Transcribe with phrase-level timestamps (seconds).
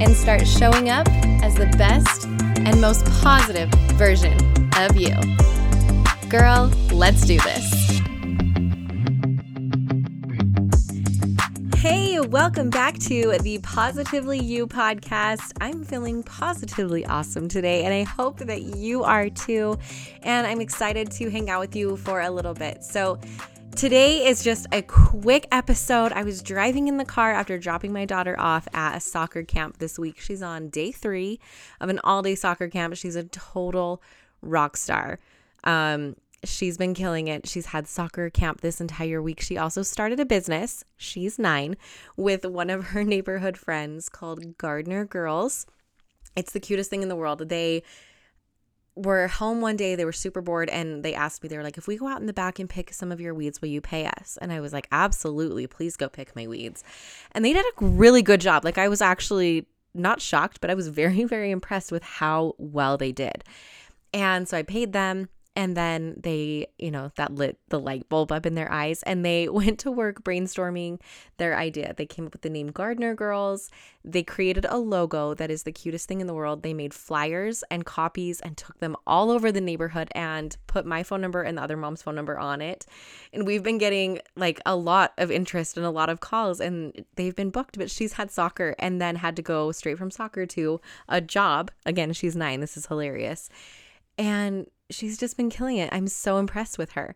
[0.00, 1.06] and start showing up
[1.42, 2.26] as the best
[2.58, 4.36] and most positive version
[4.76, 5.14] of you.
[6.28, 7.84] Girl, let's do this.
[11.76, 15.52] Hey, welcome back to the Positively You podcast.
[15.60, 19.78] I'm feeling positively awesome today, and I hope that you are too.
[20.22, 22.82] And I'm excited to hang out with you for a little bit.
[22.82, 23.18] So,
[23.76, 26.12] Today is just a quick episode.
[26.12, 29.78] I was driving in the car after dropping my daughter off at a soccer camp
[29.78, 30.20] this week.
[30.20, 31.40] She's on day three
[31.80, 32.94] of an all day soccer camp.
[32.94, 34.00] She's a total
[34.42, 35.18] rock star.
[35.64, 37.48] Um, she's been killing it.
[37.48, 39.40] She's had soccer camp this entire week.
[39.40, 41.76] She also started a business, she's nine,
[42.16, 45.66] with one of her neighborhood friends called Gardener Girls.
[46.36, 47.48] It's the cutest thing in the world.
[47.48, 47.82] They
[48.96, 51.78] were home one day, they were super bored, and they asked me, they were like,
[51.78, 53.80] if we go out in the back and pick some of your weeds, will you
[53.80, 54.38] pay us?
[54.40, 56.84] And I was like, absolutely, please go pick my weeds.
[57.32, 58.64] And they did a really good job.
[58.64, 62.96] Like, I was actually not shocked, but I was very, very impressed with how well
[62.96, 63.44] they did.
[64.12, 65.28] And so I paid them.
[65.56, 69.24] And then they, you know, that lit the light bulb up in their eyes and
[69.24, 71.00] they went to work brainstorming
[71.36, 71.94] their idea.
[71.96, 73.70] They came up with the name Gardener Girls.
[74.04, 76.62] They created a logo that is the cutest thing in the world.
[76.62, 81.02] They made flyers and copies and took them all over the neighborhood and put my
[81.02, 82.86] phone number and the other mom's phone number on it.
[83.32, 87.04] And we've been getting like a lot of interest and a lot of calls and
[87.14, 90.46] they've been booked, but she's had soccer and then had to go straight from soccer
[90.46, 91.70] to a job.
[91.86, 92.60] Again, she's nine.
[92.60, 93.48] This is hilarious.
[94.16, 95.88] And she's just been killing it.
[95.92, 97.14] I'm so impressed with her,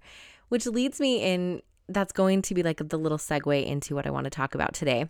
[0.49, 1.63] which leads me in.
[1.91, 4.75] That's going to be like the little segue into what I want to talk about
[4.75, 5.09] today.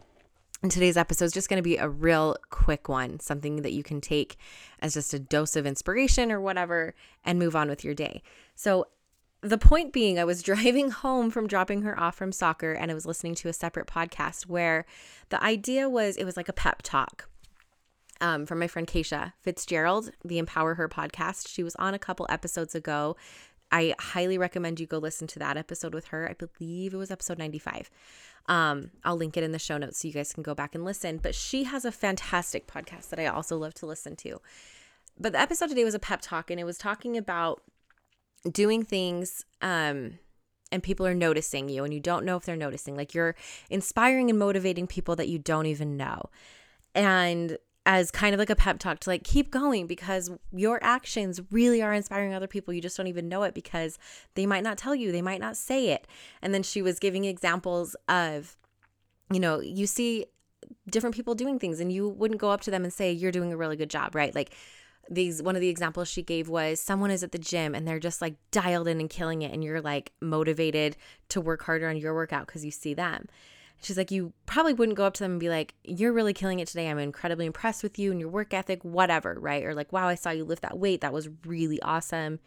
[0.62, 3.82] And today's episode is just going to be a real quick one, something that you
[3.82, 4.36] can take
[4.80, 8.22] as just a dose of inspiration or whatever and move on with your day.
[8.54, 8.86] So,
[9.40, 12.94] the point being, I was driving home from dropping her off from soccer and I
[12.94, 14.84] was listening to a separate podcast where
[15.28, 17.28] the idea was it was like a pep talk
[18.20, 21.48] um, from my friend Keisha Fitzgerald, the Empower Her podcast.
[21.48, 23.16] She was on a couple episodes ago.
[23.70, 26.28] I highly recommend you go listen to that episode with her.
[26.28, 27.90] I believe it was episode 95.
[28.46, 30.84] Um, I'll link it in the show notes so you guys can go back and
[30.84, 31.18] listen.
[31.18, 34.40] But she has a fantastic podcast that I also love to listen to.
[35.18, 37.62] But the episode today was a pep talk, and it was talking about
[38.50, 40.18] doing things um,
[40.70, 42.96] and people are noticing you, and you don't know if they're noticing.
[42.96, 43.34] Like you're
[43.70, 46.30] inspiring and motivating people that you don't even know.
[46.94, 47.58] And
[47.88, 51.80] as kind of like a pep talk to like keep going because your actions really
[51.80, 52.74] are inspiring other people.
[52.74, 53.98] You just don't even know it because
[54.34, 56.06] they might not tell you, they might not say it.
[56.42, 58.58] And then she was giving examples of,
[59.32, 60.26] you know, you see
[60.90, 63.54] different people doing things and you wouldn't go up to them and say, You're doing
[63.54, 64.34] a really good job, right?
[64.34, 64.54] Like,
[65.10, 67.98] these one of the examples she gave was someone is at the gym and they're
[67.98, 70.98] just like dialed in and killing it and you're like motivated
[71.30, 73.26] to work harder on your workout because you see them
[73.80, 76.58] She's like, you probably wouldn't go up to them and be like, you're really killing
[76.58, 76.88] it today.
[76.88, 79.64] I'm incredibly impressed with you and your work ethic, whatever, right?
[79.64, 81.00] Or like, wow, I saw you lift that weight.
[81.00, 82.40] That was really awesome.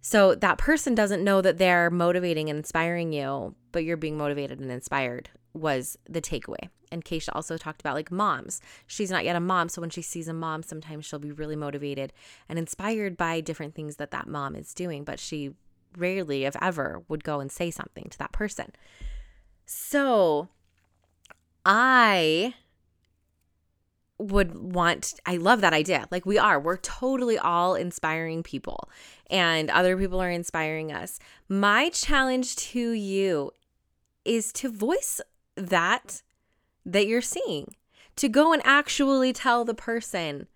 [0.00, 4.58] So that person doesn't know that they're motivating and inspiring you, but you're being motivated
[4.58, 6.70] and inspired was the takeaway.
[6.90, 8.60] And Keisha also talked about like moms.
[8.86, 11.56] She's not yet a mom, so when she sees a mom, sometimes she'll be really
[11.56, 12.12] motivated
[12.48, 15.52] and inspired by different things that that mom is doing, but she
[15.96, 18.72] rarely, if ever, would go and say something to that person.
[19.64, 20.48] So
[21.64, 22.54] I
[24.18, 26.06] would want I love that idea.
[26.10, 26.60] Like we are.
[26.60, 28.88] We're totally all inspiring people
[29.30, 31.18] and other people are inspiring us.
[31.48, 33.52] My challenge to you
[34.24, 35.20] is to voice
[35.56, 36.22] that
[36.84, 37.74] that you're seeing.
[38.16, 40.46] To go and actually tell the person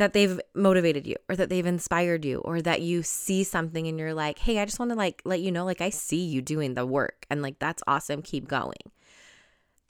[0.00, 3.98] that they've motivated you or that they've inspired you or that you see something and
[3.98, 6.40] you're like, "Hey, I just want to like let you know like I see you
[6.40, 8.80] doing the work and like that's awesome, keep going."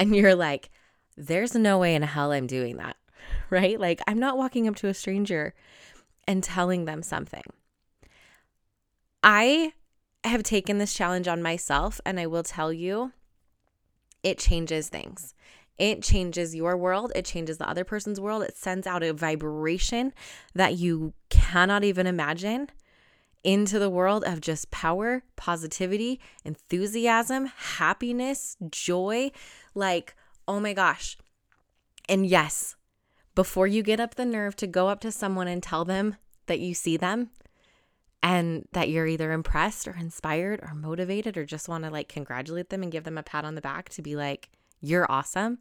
[0.01, 0.71] And you're like,
[1.17, 2.97] "There's no way in hell I'm doing that."
[3.51, 3.79] Right?
[3.79, 5.55] Like I'm not walking up to a stranger
[6.27, 7.43] and telling them something.
[9.23, 9.73] I
[10.25, 13.13] have taken this challenge on myself and I will tell you
[14.23, 15.35] it changes things.
[15.81, 18.43] It changes your world, it changes the other person's world.
[18.43, 20.13] It sends out a vibration
[20.55, 22.69] that you cannot even imagine
[23.43, 29.31] into the world of just power, positivity, enthusiasm, happiness, joy.
[29.75, 30.15] Like,
[30.47, 31.17] oh my gosh.
[32.11, 32.77] And yes,
[33.35, 36.61] before you get up the nerve to go up to someone and tell them that
[36.61, 37.31] you see them
[38.23, 42.69] and that you're either impressed or inspired or motivated or just want to like congratulate
[42.69, 44.51] them and give them a pat on the back to be like,
[44.83, 45.61] you're awesome.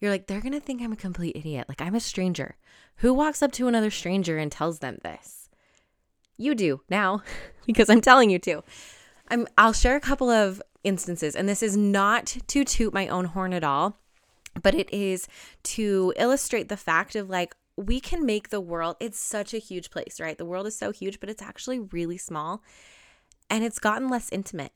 [0.00, 1.66] You're like, they're going to think I'm a complete idiot.
[1.68, 2.56] Like, I'm a stranger.
[2.96, 5.48] Who walks up to another stranger and tells them this?
[6.36, 7.22] You do now
[7.66, 8.62] because I'm telling you to.
[9.28, 13.26] I'm, I'll share a couple of instances, and this is not to toot my own
[13.26, 13.98] horn at all,
[14.60, 15.28] but it is
[15.62, 19.90] to illustrate the fact of like, we can make the world, it's such a huge
[19.90, 20.36] place, right?
[20.36, 22.62] The world is so huge, but it's actually really small
[23.48, 24.72] and it's gotten less intimate,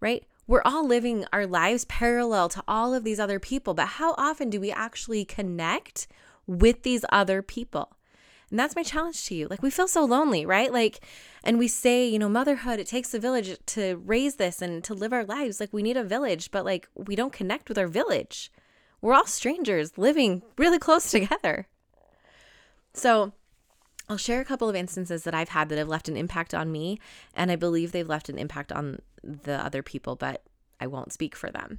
[0.00, 0.24] right?
[0.46, 4.50] We're all living our lives parallel to all of these other people, but how often
[4.50, 6.08] do we actually connect
[6.46, 7.96] with these other people?
[8.50, 9.46] And that's my challenge to you.
[9.48, 10.70] Like, we feel so lonely, right?
[10.70, 11.00] Like,
[11.42, 14.92] and we say, you know, motherhood, it takes a village to raise this and to
[14.92, 15.58] live our lives.
[15.58, 18.52] Like, we need a village, but like, we don't connect with our village.
[19.00, 21.66] We're all strangers living really close together.
[22.92, 23.32] So,
[24.12, 26.70] I'll share a couple of instances that I've had that have left an impact on
[26.70, 27.00] me,
[27.34, 30.42] and I believe they've left an impact on the other people, but
[30.78, 31.78] I won't speak for them.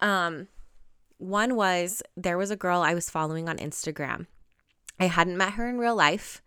[0.00, 0.48] Um,
[1.18, 4.28] one was there was a girl I was following on Instagram.
[4.98, 6.40] I hadn't met her in real life.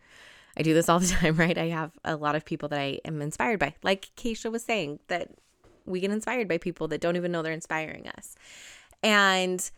[0.58, 1.56] I do this all the time, right?
[1.56, 3.76] I have a lot of people that I am inspired by.
[3.84, 5.30] Like Keisha was saying, that
[5.86, 8.34] we get inspired by people that don't even know they're inspiring us.
[9.04, 9.70] And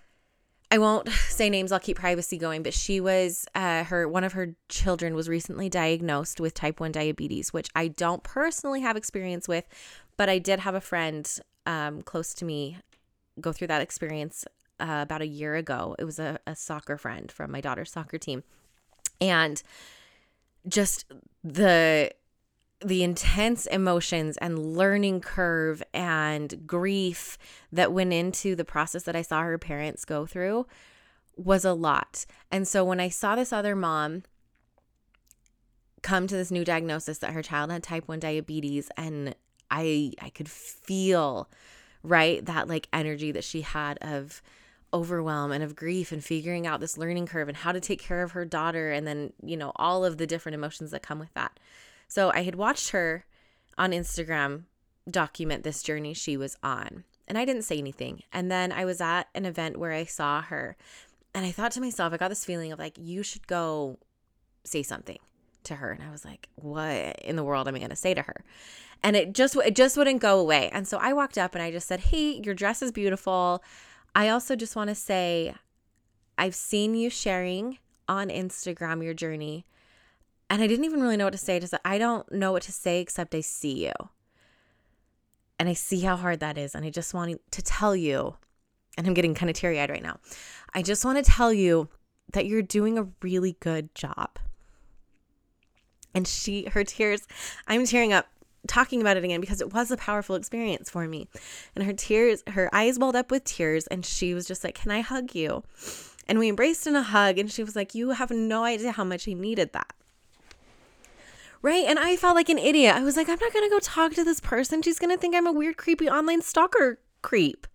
[0.73, 4.33] I won't say names, I'll keep privacy going, but she was uh, her one of
[4.33, 9.47] her children was recently diagnosed with type 1 diabetes, which I don't personally have experience
[9.47, 9.65] with,
[10.17, 11.29] but I did have a friend
[11.67, 12.77] um, close to me
[13.39, 14.45] go through that experience
[14.79, 15.95] uh, about a year ago.
[15.99, 18.43] It was a, a soccer friend from my daughter's soccer team.
[19.21, 19.61] And
[20.67, 21.05] just
[21.43, 22.11] the
[22.85, 27.37] the intense emotions and learning curve and grief
[27.71, 30.67] that went into the process that I saw her parents go through
[31.35, 32.25] was a lot.
[32.51, 34.23] And so when I saw this other mom
[36.01, 39.33] come to this new diagnosis that her child had type 1 diabetes and
[39.71, 41.49] I I could feel
[42.03, 44.41] right that like energy that she had of
[44.93, 48.21] overwhelm and of grief and figuring out this learning curve and how to take care
[48.21, 51.33] of her daughter and then you know all of the different emotions that come with
[51.33, 51.57] that
[52.13, 53.25] so I had watched her
[53.75, 54.65] on Instagram
[55.09, 58.21] document this journey she was on, and I didn't say anything.
[58.31, 60.77] And then I was at an event where I saw her,
[61.33, 63.97] and I thought to myself, I got this feeling of like, you should go
[64.63, 65.17] say something
[65.63, 65.91] to her.
[65.91, 68.43] And I was like, what in the world am I going to say to her?
[69.01, 70.69] And it just it just wouldn't go away.
[70.69, 73.63] And so I walked up and I just said, "Hey, your dress is beautiful.
[74.13, 75.55] I also just want to say
[76.37, 79.65] I've seen you sharing on Instagram your journey
[80.49, 81.59] and I didn't even really know what to say.
[81.59, 83.93] Just I don't know what to say except I see you.
[85.59, 86.75] And I see how hard that is.
[86.75, 88.35] And I just want to tell you,
[88.97, 90.19] and I'm getting kind of teary eyed right now.
[90.73, 91.89] I just want to tell you
[92.33, 94.39] that you're doing a really good job.
[96.13, 97.27] And she, her tears,
[97.67, 98.27] I'm tearing up
[98.67, 101.27] talking about it again because it was a powerful experience for me.
[101.75, 104.91] And her tears, her eyes welled up with tears, and she was just like, Can
[104.91, 105.63] I hug you?
[106.27, 109.03] And we embraced in a hug, and she was like, You have no idea how
[109.03, 109.93] much I needed that.
[111.63, 111.85] Right.
[111.87, 112.93] And I felt like an idiot.
[112.93, 114.81] I was like, I'm not going to go talk to this person.
[114.81, 117.65] She's going to think I'm a weird, creepy online stalker creep.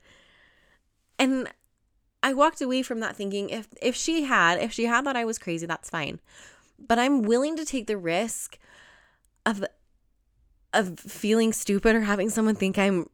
[1.19, 1.49] And
[2.23, 5.25] I walked away from that thinking if if she had, if she had thought I
[5.25, 6.21] was crazy, that's fine.
[6.79, 8.59] But I'm willing to take the risk
[9.47, 9.65] of
[10.75, 13.09] of feeling stupid or having someone think I'm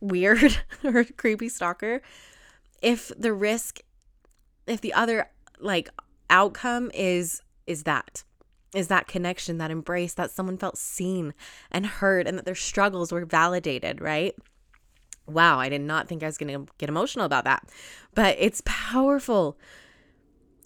[0.00, 2.00] weird or creepy stalker
[2.80, 3.80] if the risk
[4.66, 5.28] if the other
[5.60, 5.90] like
[6.30, 8.24] outcome is is that
[8.78, 11.34] is that connection, that embrace, that someone felt seen
[11.70, 14.34] and heard and that their struggles were validated, right?
[15.26, 17.68] Wow, I did not think I was going to get emotional about that.
[18.14, 19.58] But it's powerful,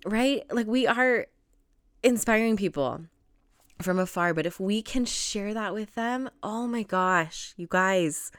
[0.05, 0.45] right?
[0.53, 1.27] Like we are
[2.03, 3.07] inspiring people
[3.81, 8.31] from afar, but if we can share that with them, oh my gosh, you guys,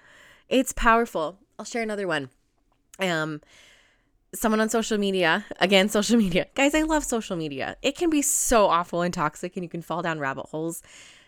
[0.47, 1.39] it's powerful.
[1.57, 2.29] I'll share another one.
[2.99, 3.41] Um
[4.33, 6.47] someone on social media, again, social media.
[6.55, 7.75] Guys, I love social media.
[7.81, 10.81] It can be so awful and toxic, and you can fall down rabbit holes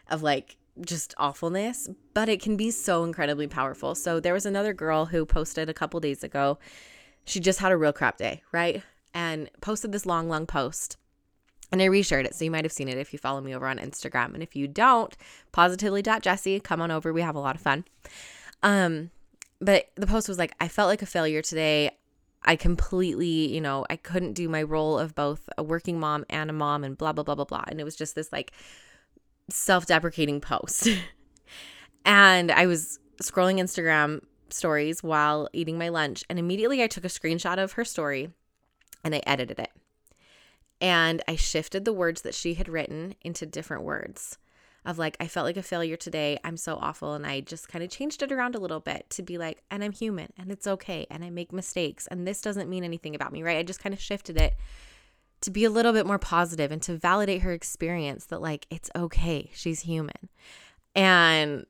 [0.10, 3.96] of like just awfulness, but it can be so incredibly powerful.
[3.96, 6.60] So there was another girl who posted a couple days ago.
[7.24, 8.84] She just had a real crap day, right?
[9.14, 10.98] And posted this long, long post.
[11.72, 12.36] And I reshared it.
[12.36, 14.34] So you might have seen it if you follow me over on Instagram.
[14.34, 15.16] And if you don't,
[15.52, 17.12] positively positively.jessie, come on over.
[17.12, 17.86] We have a lot of fun.
[18.62, 19.12] Um,
[19.60, 21.92] but the post was like, I felt like a failure today.
[22.46, 26.50] I completely, you know, I couldn't do my role of both a working mom and
[26.50, 27.64] a mom and blah, blah, blah, blah, blah.
[27.68, 28.52] And it was just this like
[29.50, 30.88] self deprecating post.
[32.06, 36.24] and I was scrolling Instagram stories while eating my lunch.
[36.30, 38.30] And immediately I took a screenshot of her story
[39.04, 39.72] and I edited it.
[40.80, 44.38] And I shifted the words that she had written into different words
[44.86, 46.38] of like, I felt like a failure today.
[46.44, 47.14] I'm so awful.
[47.14, 49.84] And I just kind of changed it around a little bit to be like, and
[49.84, 51.08] I'm human and it's okay.
[51.10, 52.08] And I make mistakes.
[52.08, 53.58] And this doesn't mean anything about me, right?
[53.58, 54.56] I just kind of shifted it
[55.42, 58.90] to be a little bit more positive and to validate her experience that like, it's
[58.96, 59.52] okay.
[59.54, 60.30] She's human.
[60.96, 61.66] And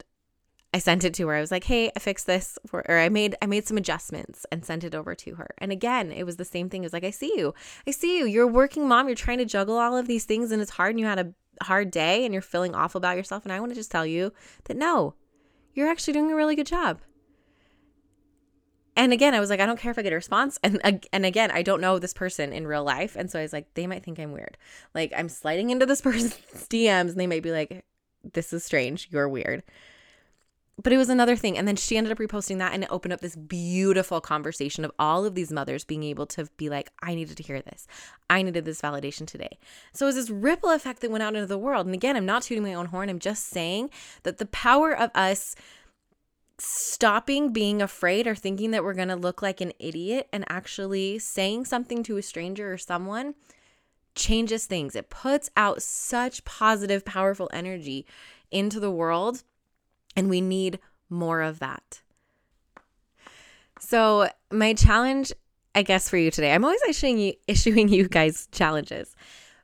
[0.76, 1.36] I sent it to her.
[1.36, 4.46] I was like, "Hey, I fixed this for or I made I made some adjustments
[4.52, 6.84] and sent it over to her." And again, it was the same thing.
[6.84, 7.54] It was like, "I see you.
[7.88, 8.26] I see you.
[8.26, 9.08] You're a working mom.
[9.08, 11.34] You're trying to juggle all of these things and it's hard and you had a
[11.64, 14.32] hard day and you're feeling awful about yourself and I want to just tell you
[14.66, 15.16] that no,
[15.74, 17.02] you're actually doing a really good job."
[18.98, 20.58] And again, I was like, I don't care if I get a response.
[20.64, 23.54] And and again, I don't know this person in real life, and so I was
[23.54, 24.58] like, they might think I'm weird.
[24.94, 26.36] Like I'm sliding into this person's
[26.70, 27.84] DMs, and they might be like,
[28.34, 29.10] "This is strange.
[29.12, 29.64] You're weird."
[30.82, 31.58] But it was another thing.
[31.58, 34.92] And then she ended up reposting that and it opened up this beautiful conversation of
[35.00, 37.88] all of these mothers being able to be like, I needed to hear this.
[38.30, 39.58] I needed this validation today.
[39.94, 41.86] So it was this ripple effect that went out into the world.
[41.86, 43.10] And again, I'm not tooting my own horn.
[43.10, 43.90] I'm just saying
[44.24, 45.56] that the power of us
[46.58, 51.20] stopping being afraid or thinking that we're going to look like an idiot and actually
[51.20, 53.36] saying something to a stranger or someone
[54.14, 54.96] changes things.
[54.96, 58.06] It puts out such positive, powerful energy
[58.52, 59.44] into the world
[60.16, 60.80] and we need
[61.10, 62.02] more of that.
[63.80, 65.34] So, my challenge,
[65.74, 69.16] I guess, for you today, I'm always issuing you, issuing you guys challenges.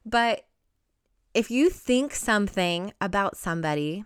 [0.06, 0.46] But
[1.34, 4.04] if you think something about somebody,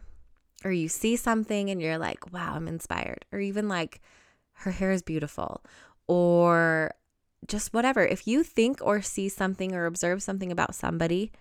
[0.63, 4.01] or you see something and you're like, wow, I'm inspired, or even like,
[4.59, 5.63] her hair is beautiful,
[6.07, 6.93] or
[7.47, 11.31] just whatever, if you think or see something or observe something about somebody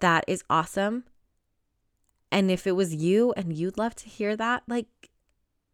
[0.00, 1.04] that is awesome,
[2.32, 5.10] and if it was you and you'd love to hear that, like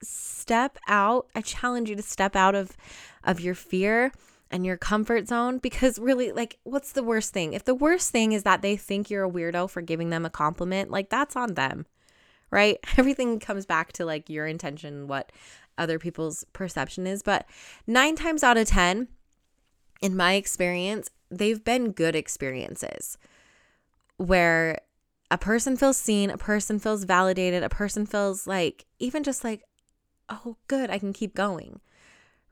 [0.03, 1.27] step out.
[1.35, 2.77] I challenge you to step out of
[3.25, 4.13] of your fear
[4.51, 7.53] and your comfort zone because really like what's the worst thing?
[7.53, 10.31] If the worst thing is that they think you're a weirdo for giving them a
[10.31, 11.87] compliment, like that's on them.
[12.51, 12.79] Right?
[12.97, 15.33] Everything comes back to like your intention, what
[15.79, 17.47] other people's perception is, but
[17.87, 19.09] 9 times out of 10
[20.01, 23.19] in my experience, they've been good experiences
[24.17, 24.79] where
[25.31, 29.63] a person feels seen, a person feels validated, a person feels like, even just like,
[30.29, 31.81] oh, good, I can keep going,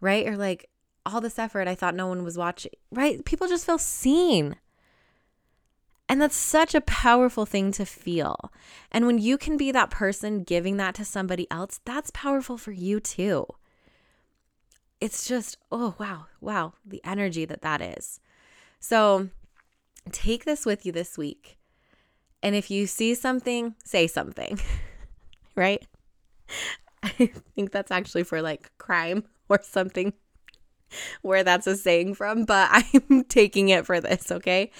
[0.00, 0.26] right?
[0.26, 0.68] Or like,
[1.06, 3.24] all this effort, I thought no one was watching, right?
[3.24, 4.56] People just feel seen.
[6.08, 8.52] And that's such a powerful thing to feel.
[8.90, 12.72] And when you can be that person giving that to somebody else, that's powerful for
[12.72, 13.46] you too.
[15.00, 18.20] It's just, oh, wow, wow, the energy that that is.
[18.80, 19.28] So
[20.12, 21.58] take this with you this week.
[22.44, 24.60] And if you see something, say something,
[25.56, 25.84] right?
[27.02, 30.12] I think that's actually for like crime or something
[31.22, 32.68] where that's a saying from, but
[33.10, 34.70] I'm taking it for this, okay?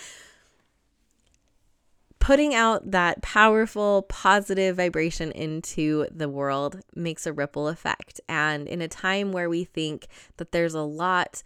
[2.19, 8.21] Putting out that powerful, positive vibration into the world makes a ripple effect.
[8.29, 10.07] And in a time where we think
[10.37, 11.43] that there's a lot,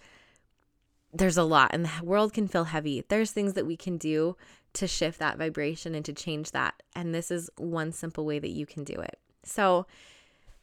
[1.13, 4.37] there's a lot, and the world can feel heavy, there's things that we can do
[4.79, 6.83] to shift that vibration and to change that.
[6.95, 9.19] And this is one simple way that you can do it.
[9.45, 9.87] So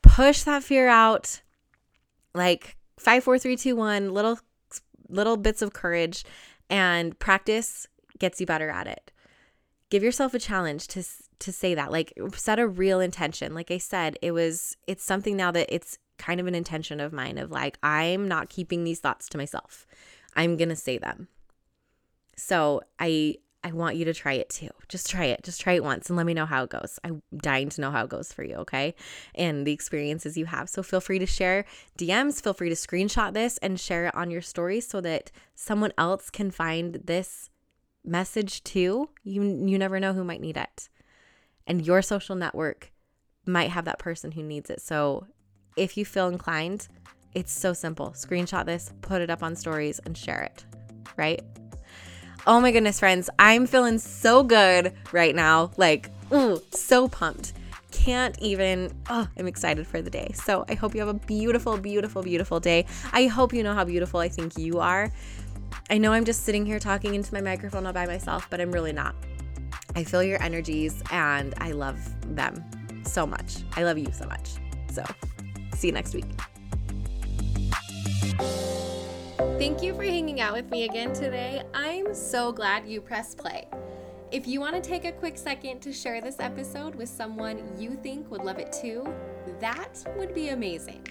[0.02, 1.42] push that fear out
[2.34, 4.40] like five, four, three, two, one, little
[5.08, 6.24] little bits of courage
[6.70, 9.12] and practice gets you better at it.
[9.90, 11.04] Give yourself a challenge to
[11.40, 11.92] to say that.
[11.92, 13.54] Like set a real intention.
[13.54, 17.12] Like I said, it was it's something now that it's kind of an intention of
[17.12, 19.86] mine of like I'm not keeping these thoughts to myself.
[20.36, 21.28] I'm going to say them.
[22.36, 24.70] So I I want you to try it too.
[24.90, 25.44] Just try it.
[25.44, 27.00] Just try it once and let me know how it goes.
[27.04, 28.94] I'm dying to know how it goes for you, okay?
[29.34, 30.70] And the experiences you have.
[30.70, 31.66] So feel free to share
[31.98, 35.94] DMs, feel free to screenshot this and share it on your stories so that someone
[35.98, 37.50] else can find this
[38.04, 39.10] message too.
[39.24, 40.88] You you never know who might need it.
[41.66, 42.92] And your social network
[43.48, 44.80] might have that person who needs it.
[44.80, 45.26] So
[45.76, 46.88] if you feel inclined,
[47.34, 48.12] it's so simple.
[48.12, 50.66] Screenshot this, put it up on stories and share it,
[51.18, 51.42] right?
[52.48, 55.72] Oh my goodness, friends, I'm feeling so good right now.
[55.78, 57.54] Like, ooh, so pumped.
[57.92, 60.30] Can't even, oh, I'm excited for the day.
[60.36, 62.86] So I hope you have a beautiful, beautiful, beautiful day.
[63.12, 65.12] I hope you know how beautiful I think you are.
[65.90, 68.72] I know I'm just sitting here talking into my microphone all by myself, but I'm
[68.72, 69.16] really not.
[69.96, 71.98] I feel your energies and I love
[72.36, 72.64] them
[73.06, 73.64] so much.
[73.76, 74.52] I love you so much.
[74.92, 75.04] So,
[75.74, 76.26] see you next week.
[79.66, 81.64] Thank you for hanging out with me again today.
[81.74, 83.68] I'm so glad you pressed play.
[84.32, 87.96] If you want to take a quick second to share this episode with someone you
[88.04, 89.12] think would love it too,
[89.60, 91.08] that would be amazing.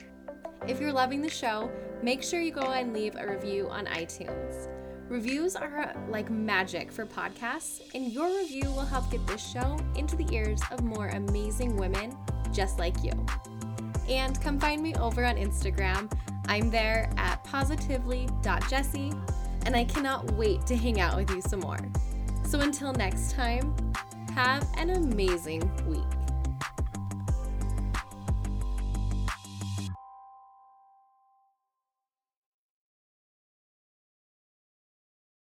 [0.69, 1.69] If you're loving the show,
[2.01, 4.69] make sure you go and leave a review on iTunes.
[5.09, 10.15] Reviews are like magic for podcasts, and your review will help get this show into
[10.15, 12.17] the ears of more amazing women
[12.53, 13.11] just like you.
[14.09, 16.09] And come find me over on Instagram.
[16.47, 19.13] I'm there at positively.jessie,
[19.67, 21.79] and I cannot wait to hang out with you some more.
[22.45, 23.75] So until next time,
[24.35, 26.03] have an amazing week.